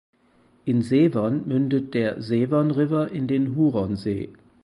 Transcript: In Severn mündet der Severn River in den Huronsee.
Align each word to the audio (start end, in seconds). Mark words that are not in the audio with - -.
In 0.65 0.81
Severn 0.81 1.47
mündet 1.47 1.93
der 1.93 2.23
Severn 2.23 2.71
River 2.71 3.11
in 3.11 3.27
den 3.27 3.55
Huronsee. 3.55 4.29